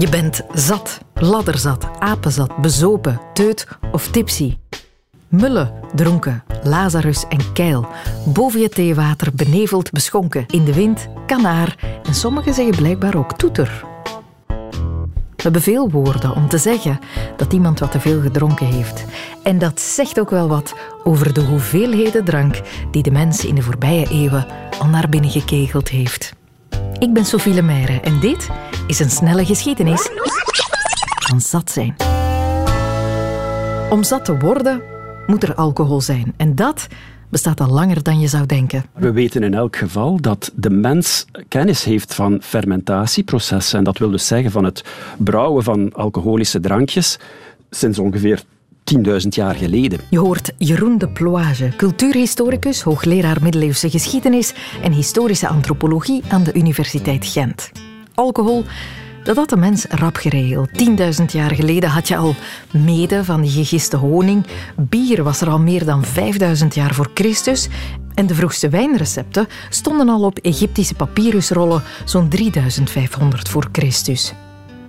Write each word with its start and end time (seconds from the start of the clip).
Je 0.00 0.08
bent 0.08 0.40
zat, 0.54 1.00
ladderzat, 1.14 1.88
apenzat, 1.98 2.56
bezopen, 2.56 3.20
teut 3.34 3.68
of 3.92 4.08
tipsy. 4.08 4.56
Mullen, 5.28 5.72
dronken, 5.94 6.44
Lazarus 6.62 7.24
en 7.28 7.52
keil. 7.52 7.88
Boven 8.26 8.60
je 8.60 8.68
theewater, 8.68 9.28
beneveld, 9.34 9.90
beschonken. 9.90 10.44
In 10.46 10.64
de 10.64 10.74
wind, 10.74 11.08
kanaar. 11.26 11.76
En 12.04 12.14
sommigen 12.14 12.54
zeggen 12.54 12.76
blijkbaar 12.76 13.16
ook 13.16 13.32
toeter. 13.32 13.84
We 15.36 15.42
hebben 15.42 15.62
veel 15.62 15.90
woorden 15.90 16.34
om 16.34 16.48
te 16.48 16.58
zeggen 16.58 16.98
dat 17.36 17.52
iemand 17.52 17.78
wat 17.78 17.90
te 17.90 18.00
veel 18.00 18.20
gedronken 18.20 18.66
heeft. 18.66 19.04
En 19.42 19.58
dat 19.58 19.80
zegt 19.80 20.20
ook 20.20 20.30
wel 20.30 20.48
wat 20.48 20.74
over 21.04 21.32
de 21.32 21.40
hoeveelheden 21.40 22.24
drank 22.24 22.60
die 22.90 23.02
de 23.02 23.10
mens 23.10 23.44
in 23.44 23.54
de 23.54 23.62
voorbije 23.62 24.08
eeuwen 24.10 24.46
al 24.78 24.86
naar 24.86 25.08
binnen 25.08 25.30
gekegeld 25.30 25.88
heeft. 25.88 26.32
Ik 26.98 27.12
ben 27.12 27.24
Sophie 27.24 27.54
Lemaire 27.54 28.00
en 28.00 28.20
dit 28.20 28.48
is 28.90 28.98
een 28.98 29.10
snelle 29.10 29.44
geschiedenis 29.44 30.10
van 31.28 31.40
zat 31.40 31.70
zijn. 31.70 31.94
Om 33.90 34.02
zat 34.02 34.24
te 34.24 34.38
worden 34.38 34.82
moet 35.26 35.42
er 35.42 35.54
alcohol 35.54 36.00
zijn. 36.00 36.34
En 36.36 36.54
dat 36.54 36.86
bestaat 37.28 37.60
al 37.60 37.68
langer 37.68 38.02
dan 38.02 38.20
je 38.20 38.26
zou 38.26 38.46
denken. 38.46 38.84
We 38.94 39.12
weten 39.12 39.42
in 39.42 39.54
elk 39.54 39.76
geval 39.76 40.20
dat 40.20 40.52
de 40.54 40.70
mens 40.70 41.26
kennis 41.48 41.84
heeft 41.84 42.14
van 42.14 42.38
fermentatieprocessen. 42.42 43.78
En 43.78 43.84
dat 43.84 43.98
wil 43.98 44.10
dus 44.10 44.26
zeggen 44.26 44.50
van 44.50 44.64
het 44.64 44.84
brouwen 45.18 45.62
van 45.62 45.92
alcoholische 45.92 46.60
drankjes 46.60 47.18
sinds 47.70 47.98
ongeveer 47.98 48.42
10.000 48.96 49.28
jaar 49.28 49.54
geleden. 49.54 50.00
Je 50.10 50.18
hoort 50.18 50.52
Jeroen 50.58 50.98
de 50.98 51.08
Ploage, 51.08 51.72
cultuurhistoricus, 51.76 52.82
hoogleraar 52.82 53.42
middeleeuwse 53.42 53.90
geschiedenis 53.90 54.54
en 54.82 54.92
historische 54.92 55.48
antropologie 55.48 56.22
aan 56.28 56.42
de 56.42 56.52
Universiteit 56.54 57.26
Gent. 57.26 57.70
Alcohol 58.20 58.64
dat 59.22 59.36
had 59.36 59.48
de 59.48 59.56
mens 59.56 59.84
rap 59.88 60.16
geregeld. 60.16 60.68
10.000 61.20 61.24
jaar 61.26 61.54
geleden 61.54 61.90
had 61.90 62.08
je 62.08 62.16
al 62.16 62.34
mede 62.70 63.24
van 63.24 63.40
die 63.40 63.50
gegiste 63.50 63.96
honing. 63.96 64.46
Bier 64.76 65.22
was 65.22 65.40
er 65.40 65.48
al 65.48 65.58
meer 65.58 65.84
dan 65.84 66.04
5000 66.04 66.74
jaar 66.74 66.94
voor 66.94 67.10
Christus. 67.14 67.68
En 68.14 68.26
de 68.26 68.34
vroegste 68.34 68.68
wijnrecepten 68.68 69.46
stonden 69.68 70.08
al 70.08 70.22
op 70.22 70.38
Egyptische 70.38 70.94
papyrusrollen 70.94 71.82
zo'n 72.04 72.28
3500 72.28 73.48
voor 73.48 73.68
Christus. 73.72 74.32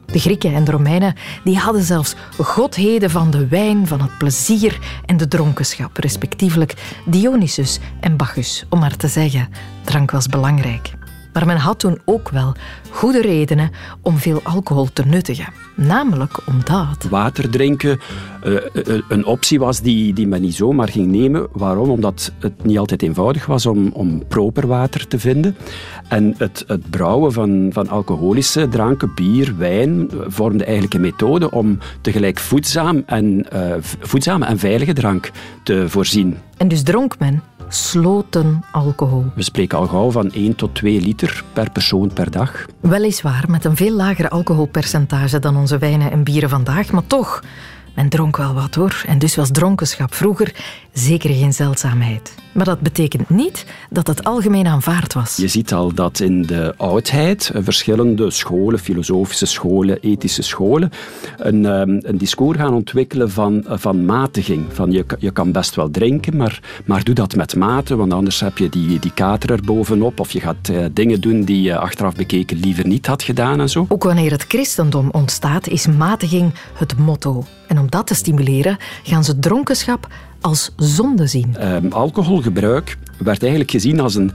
De 0.05 0.19
Grieken 0.19 0.53
en 0.53 0.63
de 0.63 0.71
Romeinen 0.71 1.15
die 1.43 1.57
hadden 1.57 1.83
zelfs 1.83 2.15
godheden 2.37 3.09
van 3.09 3.31
de 3.31 3.47
wijn, 3.47 3.87
van 3.87 4.01
het 4.01 4.17
plezier 4.17 4.79
en 5.05 5.17
de 5.17 5.27
dronkenschap, 5.27 5.97
respectievelijk 5.97 6.73
Dionysus 7.05 7.79
en 7.99 8.17
Bacchus, 8.17 8.65
om 8.69 8.79
maar 8.79 8.95
te 8.95 9.07
zeggen. 9.07 9.49
Drank 9.83 10.11
was 10.11 10.27
belangrijk. 10.27 10.99
Maar 11.33 11.45
men 11.45 11.57
had 11.57 11.79
toen 11.79 11.99
ook 12.05 12.29
wel 12.29 12.53
goede 12.89 13.21
redenen 13.21 13.71
om 14.01 14.17
veel 14.17 14.39
alcohol 14.43 14.87
te 14.93 15.05
nuttigen. 15.05 15.53
Namelijk 15.75 16.39
omdat... 16.45 17.07
Water 17.09 17.49
drinken 17.49 17.99
uh, 18.45 18.59
een 19.09 19.25
optie 19.25 19.59
was 19.59 19.81
die, 19.81 20.13
die 20.13 20.27
men 20.27 20.41
niet 20.41 20.55
zomaar 20.55 20.87
ging 20.87 21.07
nemen. 21.07 21.47
Waarom? 21.51 21.89
Omdat 21.89 22.31
het 22.39 22.63
niet 22.63 22.77
altijd 22.77 23.01
eenvoudig 23.01 23.45
was 23.45 23.65
om, 23.65 23.89
om 23.93 24.27
proper 24.27 24.67
water 24.67 25.07
te 25.07 25.19
vinden. 25.19 25.55
En 26.07 26.35
het, 26.37 26.63
het 26.67 26.89
brouwen 26.89 27.31
van, 27.31 27.69
van 27.73 27.89
alcoholische 27.89 28.67
dranken, 28.67 29.11
bier, 29.15 29.57
wijn, 29.57 30.09
vormde 30.27 30.63
eigenlijk 30.63 30.93
een 30.93 31.01
methode 31.01 31.51
om 31.51 31.77
tegelijk 32.01 32.39
voedzaam 32.39 33.03
en, 33.05 33.45
uh, 33.53 33.73
voedzame 33.99 34.45
en 34.45 34.59
veilige 34.59 34.93
drank 34.93 35.31
te 35.63 35.89
voorzien. 35.89 36.37
En 36.57 36.67
dus 36.67 36.83
dronk 36.83 37.19
men 37.19 37.41
sloten 37.73 38.63
alcohol. 38.71 39.25
We 39.35 39.43
spreken 39.43 39.77
al 39.77 39.87
gauw 39.87 40.11
van 40.11 40.31
1 40.31 40.55
tot 40.55 40.75
2 40.75 41.01
liter 41.01 41.43
per 41.53 41.71
persoon 41.71 42.13
per 42.13 42.31
dag. 42.31 42.65
Weliswaar 42.79 43.45
met 43.47 43.65
een 43.65 43.75
veel 43.75 43.95
lager 43.95 44.29
alcoholpercentage 44.29 45.39
dan 45.39 45.57
onze 45.57 45.77
wijnen 45.77 46.11
en 46.11 46.23
bieren 46.23 46.49
vandaag, 46.49 46.91
maar 46.91 47.07
toch, 47.07 47.43
men 47.95 48.09
dronk 48.09 48.37
wel 48.37 48.53
wat 48.53 48.75
hoor. 48.75 49.03
En 49.07 49.19
dus 49.19 49.35
was 49.35 49.51
dronkenschap 49.51 50.13
vroeger 50.13 50.53
zeker 50.93 51.29
geen 51.29 51.53
zeldzaamheid. 51.53 52.35
Maar 52.51 52.65
dat 52.65 52.79
betekent 52.79 53.29
niet 53.29 53.65
dat 53.89 54.07
het 54.07 54.23
algemeen 54.23 54.67
aanvaard 54.67 55.13
was. 55.13 55.35
Je 55.35 55.47
ziet 55.47 55.73
al 55.73 55.93
dat 55.93 56.19
in 56.19 56.41
de 56.41 56.73
oudheid 56.77 57.51
verschillende 57.53 58.31
scholen, 58.31 58.79
filosofische 58.79 59.45
scholen, 59.45 59.99
ethische 60.01 60.41
scholen, 60.41 60.91
een, 61.37 61.65
ehm, 61.65 61.99
een 62.01 62.17
discours 62.17 62.57
gaan 62.57 62.73
ontwikkelen 62.73 63.31
van, 63.31 63.63
van 63.67 64.05
matiging. 64.05 64.65
Van 64.69 64.91
je, 64.91 65.05
je 65.19 65.31
kan 65.31 65.51
best 65.51 65.75
wel 65.75 65.91
drinken, 65.91 66.37
maar, 66.37 66.81
maar 66.85 67.03
doe 67.03 67.15
dat 67.15 67.35
met 67.35 67.55
mate, 67.55 67.95
want 67.95 68.13
anders 68.13 68.39
heb 68.39 68.57
je 68.57 68.69
die, 68.69 68.99
die 68.99 69.13
kater 69.13 69.51
er 69.51 69.61
bovenop 69.61 70.19
of 70.19 70.31
je 70.31 70.39
gaat 70.39 70.71
dingen 70.91 71.21
doen 71.21 71.43
die 71.43 71.61
je 71.61 71.77
achteraf 71.77 72.15
bekeken 72.15 72.57
liever 72.57 72.87
niet 72.87 73.07
had 73.07 73.23
gedaan 73.23 73.59
en 73.59 73.69
zo. 73.69 73.85
Ook 73.87 74.03
wanneer 74.03 74.31
het 74.31 74.45
christendom 74.47 75.09
ontstaat, 75.11 75.67
is 75.67 75.87
matiging 75.87 76.53
het 76.73 76.97
motto. 76.97 77.43
En 77.67 77.79
om 77.81 77.89
dat 77.89 78.07
te 78.07 78.15
stimuleren, 78.15 78.77
gaan 79.03 79.23
ze 79.23 79.39
dronkenschap 79.39 80.07
als 80.41 80.71
zonde 80.75 81.27
zien? 81.27 81.73
Um, 81.73 81.91
alcoholgebruik 81.91 82.97
werd 83.17 83.41
eigenlijk 83.41 83.71
gezien 83.71 83.99
als 83.99 84.15
een 84.15 84.31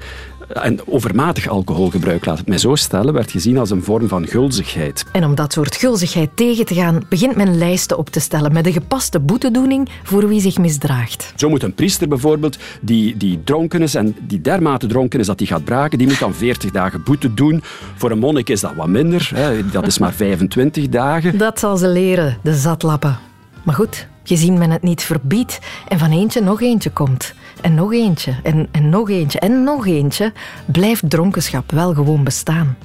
en 0.48 0.80
overmatig 0.86 1.48
alcoholgebruik, 1.48 2.24
laat 2.24 2.38
het 2.38 2.46
mij 2.48 2.58
zo 2.58 2.74
stellen, 2.74 3.12
werd 3.12 3.30
gezien 3.30 3.58
als 3.58 3.70
een 3.70 3.82
vorm 3.82 4.08
van 4.08 4.26
gulzigheid. 4.26 5.04
En 5.12 5.24
om 5.24 5.34
dat 5.34 5.52
soort 5.52 5.76
gulzigheid 5.76 6.30
tegen 6.34 6.64
te 6.64 6.74
gaan, 6.74 7.02
begint 7.08 7.36
men 7.36 7.58
lijsten 7.58 7.98
op 7.98 8.10
te 8.10 8.20
stellen 8.20 8.52
met 8.52 8.66
een 8.66 8.72
gepaste 8.72 9.20
boetedoening 9.20 9.88
voor 10.02 10.28
wie 10.28 10.40
zich 10.40 10.58
misdraagt. 10.58 11.32
Zo 11.36 11.48
moet 11.48 11.62
een 11.62 11.74
priester 11.74 12.08
bijvoorbeeld, 12.08 12.58
die, 12.80 13.16
die 13.16 13.40
dronken 13.44 13.82
is 13.82 13.94
en 13.94 14.16
die 14.20 14.40
dermate 14.40 14.86
dronken 14.86 15.20
is 15.20 15.26
dat 15.26 15.38
hij 15.38 15.48
gaat 15.48 15.64
braken, 15.64 15.98
die 15.98 16.06
moet 16.06 16.18
dan 16.18 16.34
40 16.34 16.70
dagen 16.70 17.02
boete 17.02 17.34
doen. 17.34 17.62
Voor 17.96 18.10
een 18.10 18.18
monnik 18.18 18.48
is 18.48 18.60
dat 18.60 18.74
wat 18.76 18.88
minder, 18.88 19.30
hè. 19.34 19.70
dat 19.70 19.86
is 19.86 19.98
maar 19.98 20.12
25 20.12 20.88
dagen. 20.88 21.38
Dat 21.38 21.58
zal 21.58 21.76
ze 21.76 21.88
leren, 21.88 22.38
de 22.42 22.54
zatlappen. 22.54 23.25
Maar 23.66 23.74
goed, 23.74 24.06
gezien 24.22 24.58
men 24.58 24.70
het 24.70 24.82
niet 24.82 25.02
verbiedt 25.02 25.58
en 25.88 25.98
van 25.98 26.10
eentje 26.10 26.40
nog 26.40 26.62
eentje 26.62 26.90
komt. 26.90 27.34
En 27.60 27.74
nog 27.74 27.92
eentje, 27.92 28.34
en, 28.42 28.68
en 28.70 28.88
nog 28.88 29.10
eentje, 29.10 29.38
en 29.38 29.64
nog 29.64 29.86
eentje, 29.86 30.32
blijft 30.66 31.10
dronkenschap 31.10 31.70
wel 31.70 31.94
gewoon 31.94 32.24
bestaan. 32.24 32.76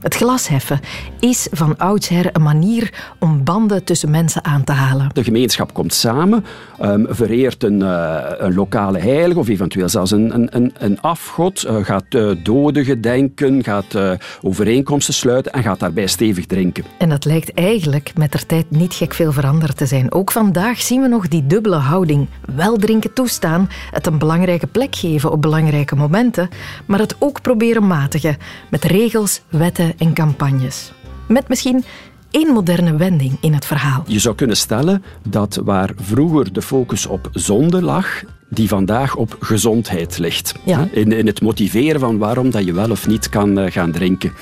Het 0.00 0.14
glasheffen 0.14 0.80
is 1.20 1.48
van 1.50 1.76
oudsher 1.76 2.28
een 2.32 2.42
manier 2.42 3.14
om 3.18 3.44
banden 3.44 3.84
tussen 3.84 4.10
mensen 4.10 4.44
aan 4.44 4.64
te 4.64 4.72
halen. 4.72 5.08
De 5.12 5.24
gemeenschap 5.24 5.74
komt 5.74 5.94
samen, 5.94 6.44
um, 6.82 7.06
vereert 7.10 7.62
een, 7.62 7.80
uh, 7.80 8.18
een, 8.38 8.54
lokale 8.54 8.98
heilige 8.98 9.38
of 9.38 9.48
eventueel 9.48 9.88
zelfs 9.88 10.10
een, 10.10 10.56
een, 10.56 10.72
een 10.78 11.00
afgod, 11.00 11.64
uh, 11.64 11.84
gaat 11.84 12.04
uh, 12.08 12.30
doden 12.42 12.84
gedenken, 12.84 13.64
gaat 13.64 13.98
overeenkomsten 14.42 15.14
sluiten 15.14 15.52
en 15.52 15.62
gaat 15.62 15.80
daarbij 15.80 16.06
stevig 16.06 16.46
drinken. 16.46 16.84
En 16.98 17.08
dat 17.08 17.24
lijkt 17.24 17.54
eigenlijk 17.54 18.12
met 18.16 18.32
de 18.32 18.46
tijd 18.46 18.70
niet 18.70 18.94
gek 18.94 19.14
veel 19.14 19.32
veranderd 19.32 19.76
te 19.76 19.86
zijn. 19.86 20.12
Ook 20.12 20.32
vandaag 20.32 20.80
zien 20.80 21.02
we 21.02 21.08
nog 21.08 21.28
die 21.28 21.46
dubbele 21.46 21.76
houding. 21.76 22.28
Wel 22.54 22.76
drinken 22.76 23.12
toestaan, 23.12 23.68
het 23.90 24.06
een 24.06 24.18
belangrijke 24.18 24.66
plek 24.66 24.96
geven 24.96 25.30
op 25.30 25.42
belangrijke 25.42 25.96
momenten, 25.96 26.48
maar 26.86 26.98
het 26.98 27.16
ook 27.18 27.42
proberen 27.42 27.86
matigen 27.86 28.36
met 28.70 28.84
regels, 28.84 29.42
wetten 29.48 29.87
en 29.98 30.12
campagnes. 30.12 30.92
Met 31.28 31.48
misschien 31.48 31.84
één 32.30 32.52
moderne 32.52 32.96
wending 32.96 33.36
in 33.40 33.54
het 33.54 33.64
verhaal. 33.64 34.04
Je 34.06 34.18
zou 34.18 34.34
kunnen 34.34 34.56
stellen 34.56 35.02
dat 35.28 35.60
waar 35.64 35.90
vroeger 35.96 36.52
de 36.52 36.62
focus 36.62 37.06
op 37.06 37.30
zonde 37.32 37.82
lag, 37.82 38.22
die 38.48 38.68
vandaag 38.68 39.16
op 39.16 39.36
gezondheid 39.40 40.18
ligt. 40.18 40.54
Ja. 40.64 40.88
In, 40.92 41.12
in 41.12 41.26
het 41.26 41.40
motiveren 41.40 42.00
van 42.00 42.18
waarom 42.18 42.50
dat 42.50 42.64
je 42.64 42.72
wel 42.72 42.90
of 42.90 43.06
niet 43.06 43.28
kan 43.28 43.58
uh, 43.58 43.70
gaan 43.70 43.92
drinken. 43.92 44.32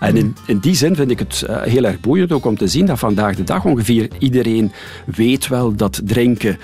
En 0.00 0.16
in, 0.16 0.36
in 0.46 0.58
die 0.58 0.74
zin 0.74 0.96
vind 0.96 1.10
ik 1.10 1.18
het 1.18 1.46
uh, 1.48 1.62
heel 1.62 1.84
erg 1.84 2.00
boeiend 2.00 2.32
ook 2.32 2.44
om 2.44 2.56
te 2.56 2.68
zien 2.68 2.86
dat 2.86 2.98
vandaag 2.98 3.36
de 3.36 3.44
dag 3.44 3.64
ongeveer 3.64 4.08
iedereen 4.18 4.72
weet 5.06 5.48
wel 5.48 5.74
dat 5.74 6.00
drinken 6.04 6.58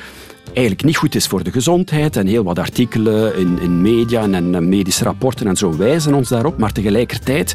eigenlijk 0.44 0.84
niet 0.84 0.96
goed 0.96 1.14
is 1.14 1.26
voor 1.26 1.42
de 1.42 1.52
gezondheid. 1.52 2.16
En 2.16 2.26
heel 2.26 2.44
wat 2.44 2.58
artikelen 2.58 3.36
in, 3.36 3.58
in 3.60 3.82
media 3.82 4.22
en, 4.22 4.34
en 4.34 4.68
medische 4.68 5.04
rapporten 5.04 5.46
en 5.46 5.56
zo 5.56 5.76
wijzen 5.76 6.14
ons 6.14 6.28
daarop. 6.28 6.58
Maar 6.58 6.72
tegelijkertijd 6.72 7.54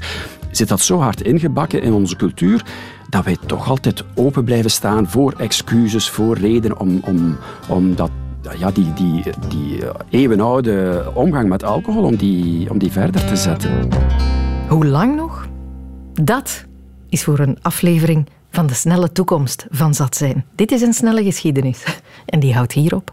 zit 0.51 0.67
dat 0.67 0.81
zo 0.81 0.99
hard 0.99 1.21
ingebakken 1.21 1.81
in 1.81 1.93
onze 1.93 2.15
cultuur 2.15 2.65
dat 3.09 3.25
wij 3.25 3.37
toch 3.45 3.69
altijd 3.69 4.03
open 4.15 4.43
blijven 4.43 4.71
staan 4.71 5.09
voor 5.09 5.33
excuses, 5.37 6.09
voor 6.09 6.37
redenen 6.37 6.79
om, 6.79 6.99
om, 7.03 7.37
om 7.67 7.95
dat 7.95 8.11
ja, 8.57 8.71
die, 8.71 8.93
die, 8.93 9.23
die 9.49 9.79
eeuwenoude 10.09 11.05
omgang 11.13 11.49
met 11.49 11.63
alcohol, 11.63 12.03
om 12.03 12.15
die, 12.15 12.69
om 12.69 12.77
die 12.77 12.91
verder 12.91 13.25
te 13.25 13.35
zetten. 13.35 13.89
Hoe 14.67 14.85
lang 14.85 15.15
nog? 15.15 15.47
Dat 16.13 16.65
is 17.09 17.23
voor 17.23 17.39
een 17.39 17.57
aflevering 17.61 18.27
van 18.49 18.67
de 18.67 18.73
snelle 18.73 19.11
toekomst 19.11 19.65
van 19.69 19.93
zat 19.93 20.15
zijn. 20.15 20.45
Dit 20.55 20.71
is 20.71 20.81
een 20.81 20.93
snelle 20.93 21.23
geschiedenis 21.23 21.83
en 22.25 22.39
die 22.39 22.53
houdt 22.53 22.73
hierop. 22.73 23.05